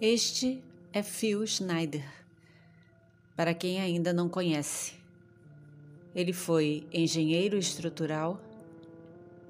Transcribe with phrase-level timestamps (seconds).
[0.00, 0.60] Este
[0.92, 2.04] é Phil Schneider,
[3.36, 4.94] para quem ainda não conhece.
[6.12, 8.40] Ele foi engenheiro estrutural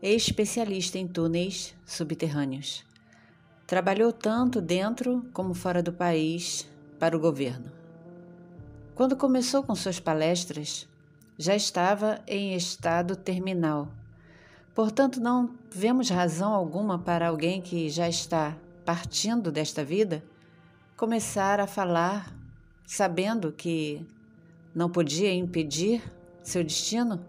[0.02, 2.84] e especialista em túneis subterrâneos.
[3.66, 7.72] Trabalhou tanto dentro como fora do país para o governo.
[8.95, 10.86] Quando começou com suas palestras,
[11.38, 13.88] já estava em estado terminal.
[14.74, 20.23] Portanto, não vemos razão alguma para alguém que já está partindo desta vida
[20.96, 22.32] começar a falar
[22.87, 24.06] sabendo que
[24.73, 26.02] não podia impedir
[26.42, 27.24] seu destino,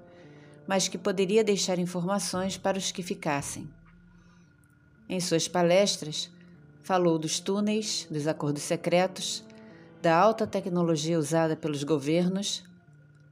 [0.67, 3.67] mas que poderia deixar informações para os que ficassem.
[5.09, 6.29] Em suas palestras,
[6.83, 9.43] falou dos túneis, dos acordos secretos,
[10.01, 12.63] da alta tecnologia usada pelos governos,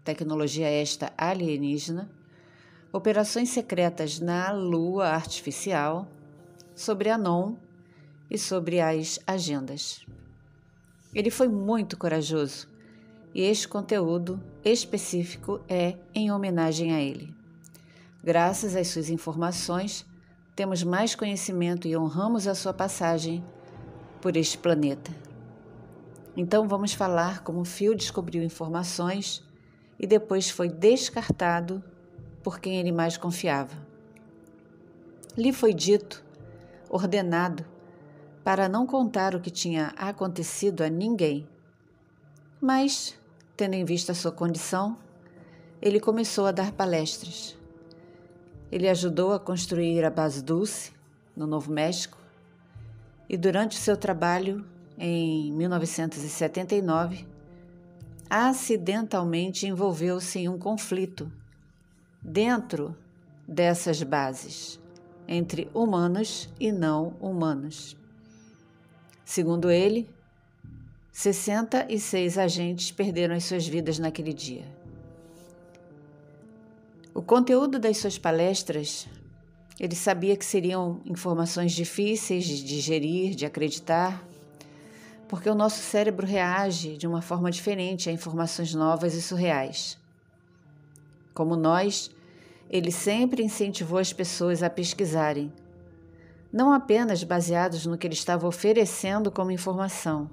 [0.04, 2.10] tecnologia esta alienígena,
[2.92, 6.08] operações secretas na Lua artificial,
[6.76, 7.56] sobre a NOM
[8.30, 10.04] e sobre as agendas.
[11.14, 12.68] Ele foi muito corajoso
[13.34, 17.34] e este conteúdo específico é em homenagem a ele.
[18.24, 20.06] Graças às suas informações,
[20.56, 23.44] temos mais conhecimento e honramos a sua passagem
[24.22, 25.12] por este planeta.
[26.36, 29.44] Então vamos falar como Phil descobriu informações
[30.00, 31.84] e depois foi descartado
[32.42, 33.76] por quem ele mais confiava.
[35.38, 36.24] Lhe foi dito,
[36.90, 37.66] ordenado,
[38.44, 41.48] para não contar o que tinha acontecido a ninguém.
[42.60, 43.18] Mas,
[43.56, 44.98] tendo em vista sua condição,
[45.82, 47.58] ele começou a dar palestras.
[48.72, 50.92] Ele ajudou a construir a base Dulce,
[51.36, 52.18] no Novo México,
[53.30, 54.66] e durante o seu trabalho,
[54.98, 57.26] em 1979,
[58.30, 61.32] acidentalmente envolveu-se em um conflito
[62.22, 62.96] dentro
[63.48, 64.80] dessas bases
[65.28, 67.98] entre humanos e não humanos.
[69.26, 70.10] Segundo ele,
[71.12, 74.66] 66 agentes perderam as suas vidas naquele dia.
[77.14, 79.08] O conteúdo das suas palestras,
[79.80, 84.28] ele sabia que seriam informações difíceis de digerir, de acreditar,
[85.28, 89.98] porque o nosso cérebro reage de uma forma diferente a informações novas e surreais.
[91.34, 92.12] Como nós,
[92.70, 95.52] ele sempre incentivou as pessoas a pesquisarem,
[96.54, 100.30] não apenas baseados no que ele estava oferecendo como informação,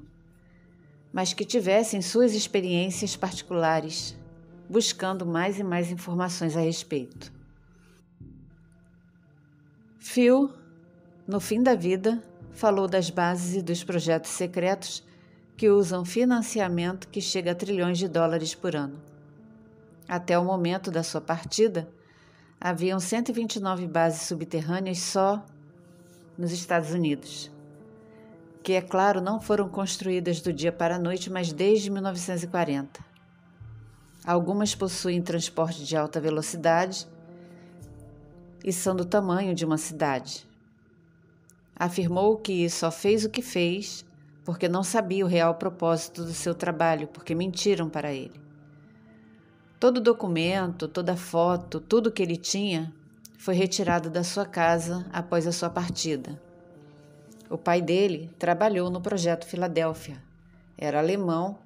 [1.11, 4.15] mas que tivessem suas experiências particulares,
[4.69, 7.33] buscando mais e mais informações a respeito.
[9.99, 10.53] Phil,
[11.27, 15.03] no fim da vida, falou das bases e dos projetos secretos
[15.57, 19.01] que usam financiamento que chega a trilhões de dólares por ano.
[20.07, 21.89] Até o momento da sua partida,
[22.61, 25.45] haviam 129 bases subterrâneas só
[26.37, 27.51] nos Estados Unidos,
[28.63, 33.05] que, é claro, não foram construídas do dia para a noite, mas desde 1940.
[34.25, 37.07] Algumas possuem transporte de alta velocidade
[38.65, 40.47] e são do tamanho de uma cidade.
[41.75, 44.05] Afirmou que só fez o que fez
[44.45, 48.41] porque não sabia o real propósito do seu trabalho, porque mentiram para ele.
[49.79, 52.93] Todo documento, toda foto, tudo que ele tinha
[53.41, 56.39] foi retirado da sua casa após a sua partida.
[57.49, 60.23] O pai dele trabalhou no projeto Filadélfia.
[60.77, 61.59] Era alemão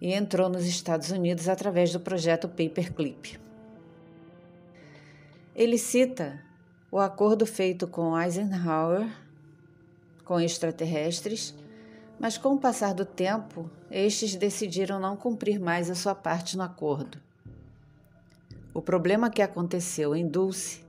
[0.00, 3.40] e entrou nos Estados Unidos através do projeto Paperclip.
[5.52, 6.40] Ele cita
[6.92, 9.04] o acordo feito com Eisenhower
[10.24, 11.56] com extraterrestres,
[12.20, 16.62] mas com o passar do tempo, estes decidiram não cumprir mais a sua parte no
[16.62, 17.18] acordo.
[18.72, 20.83] O problema que aconteceu em Dulce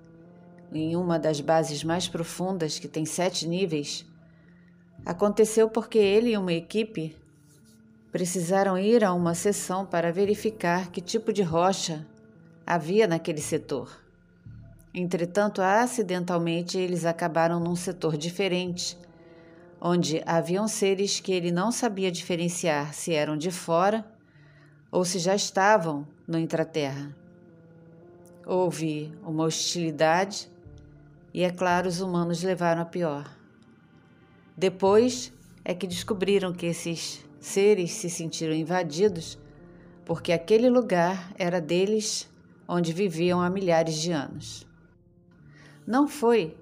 [0.72, 4.06] em uma das bases mais profundas, que tem sete níveis,
[5.06, 7.16] aconteceu porque ele e uma equipe
[8.12, 12.08] precisaram ir a uma sessão para verificar que tipo de rocha
[12.66, 14.02] havia naquele setor.
[14.94, 18.98] Entretanto, acidentalmente, eles acabaram num setor diferente,
[19.82, 24.06] onde haviam seres que ele não sabia diferenciar se eram de fora
[24.90, 27.14] ou se já estavam no intraterra.
[28.46, 30.50] Houve uma hostilidade
[31.36, 33.30] e, é claro, os humanos levaram a pior.
[34.56, 35.34] Depois
[35.66, 39.38] é que descobriram que esses seres se sentiram invadidos
[40.06, 42.32] porque aquele lugar era deles
[42.66, 44.66] onde viviam há milhares de anos.
[45.86, 46.56] Não foi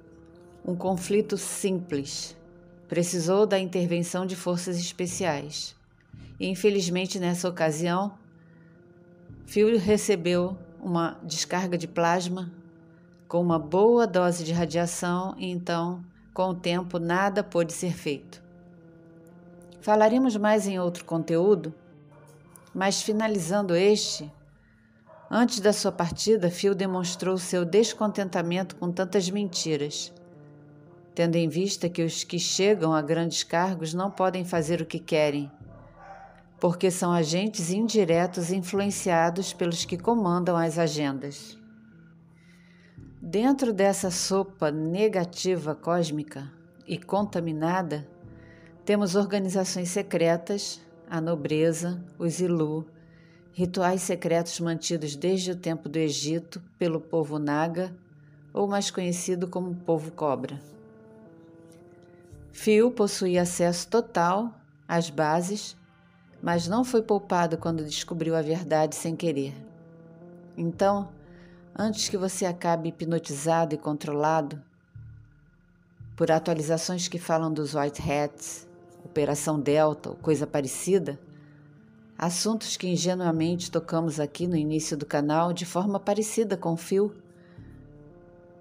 [0.66, 2.36] um conflito simples,
[2.88, 5.76] precisou da intervenção de forças especiais.
[6.40, 8.18] E, infelizmente, nessa ocasião,
[9.46, 12.52] Phil recebeu uma descarga de plasma
[13.34, 18.44] com uma boa dose de radiação e então, com o tempo, nada pôde ser feito.
[19.82, 21.74] Falaremos mais em outro conteúdo,
[22.76, 24.32] mas finalizando este,
[25.32, 30.14] antes da sua partida, Phil demonstrou seu descontentamento com tantas mentiras,
[31.16, 35.00] tendo em vista que os que chegam a grandes cargos não podem fazer o que
[35.00, 35.52] querem,
[36.60, 41.63] porque são agentes indiretos influenciados pelos que comandam as agendas.
[43.26, 46.52] Dentro dessa sopa negativa cósmica
[46.86, 48.06] e contaminada,
[48.84, 52.86] temos organizações secretas, a nobreza, os Ilu,
[53.54, 57.96] rituais secretos mantidos desde o tempo do Egito pelo povo Naga,
[58.54, 60.60] ou mais conhecido como povo cobra.
[62.52, 64.54] Fio possuía acesso total
[64.86, 65.78] às bases,
[66.42, 69.56] mas não foi poupado quando descobriu a verdade sem querer.
[70.58, 71.08] Então,
[71.76, 74.62] antes que você acabe hipnotizado e controlado
[76.16, 78.68] por atualizações que falam dos White Hats,
[79.04, 81.20] Operação Delta ou coisa parecida,
[82.18, 87.16] assuntos que ingenuamente tocamos aqui no início do canal de forma parecida com o fio,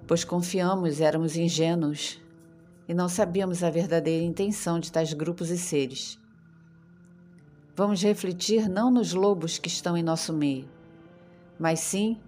[0.06, 2.20] pois confiamos éramos ingênuos
[2.88, 6.18] e não sabíamos a verdadeira intenção de tais grupos e seres.
[7.76, 10.68] Vamos refletir não nos lobos que estão em nosso meio,
[11.58, 12.18] mas sim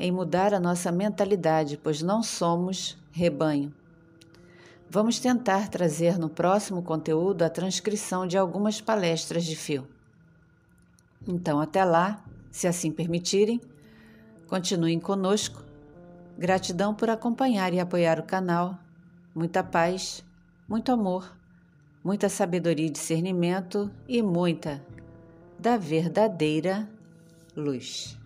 [0.00, 3.72] em mudar a nossa mentalidade, pois não somos rebanho.
[4.88, 9.86] Vamos tentar trazer no próximo conteúdo a transcrição de algumas palestras de fio.
[11.28, 13.60] Então, até lá, se assim permitirem,
[14.48, 15.62] continuem conosco.
[16.36, 18.76] Gratidão por acompanhar e apoiar o canal.
[19.34, 20.24] Muita paz,
[20.66, 21.30] muito amor,
[22.02, 24.84] muita sabedoria e discernimento e muita
[25.58, 26.88] da verdadeira
[27.54, 28.18] luz.